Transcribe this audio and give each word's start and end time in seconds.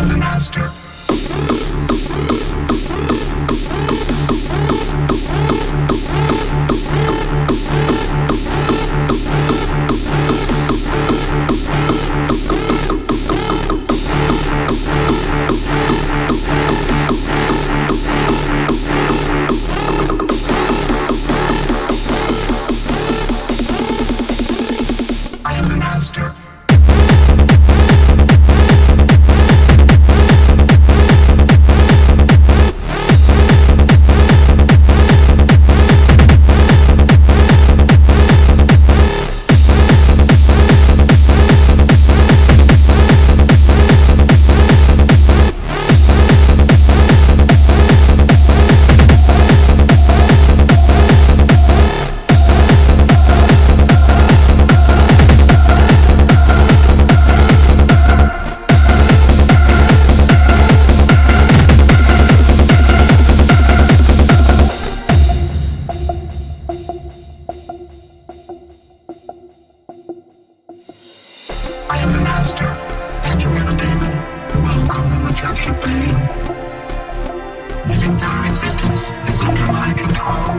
am 0.00 0.08
the 0.08 0.16
master. 0.16 0.89
I 71.90 71.96
am 71.96 72.12
the 72.12 72.20
master, 72.20 72.70
and 73.26 73.42
you 73.42 73.48
are 73.50 73.66
the 73.66 73.74
demon. 73.74 74.12
Welcome 74.62 75.10
in 75.10 75.24
the 75.26 75.34
Church 75.34 75.66
of 75.66 75.74
Pain. 75.82 76.14
The 77.82 77.98
entire 78.06 78.46
existence 78.48 79.10
is 79.26 79.40
under 79.42 79.66
my 79.74 79.90
control. 79.98 80.54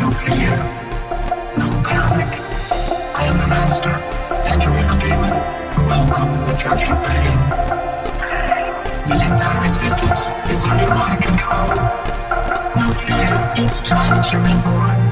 No 0.00 0.08
fear, 0.08 0.56
no 1.60 1.68
panic. 1.84 2.32
I 3.12 3.22
am 3.28 3.36
the 3.44 3.48
master, 3.52 3.92
and 4.48 4.62
you 4.64 4.70
are 4.72 4.88
the 4.88 4.98
demon. 5.04 5.34
Welcome 5.84 6.30
in 6.32 6.44
the 6.48 6.56
Church 6.56 6.88
of 6.88 6.98
Pain. 7.04 7.38
The 9.12 9.18
entire 9.28 9.68
existence 9.68 10.32
is 10.48 10.64
under 10.64 10.94
my 10.96 11.14
control. 11.28 11.76
No 12.80 12.88
fear, 13.04 13.32
it's 13.60 13.82
time 13.82 14.22
to 14.30 14.38
reborn. 14.38 15.11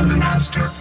Am 0.00 0.08
the 0.08 0.16
master. 0.16 0.79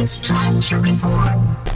It's 0.00 0.18
time 0.18 0.58
to 0.60 0.78
reborn. 0.78 1.69